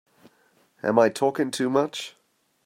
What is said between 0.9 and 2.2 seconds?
I talking too much?